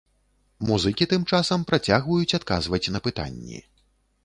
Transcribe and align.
Музыкі 0.69 1.07
тым 1.11 1.27
часам 1.35 1.67
працягваюць 1.73 2.35
адказваць 2.39 2.83
на 2.97 3.05
пытанні. 3.11 3.65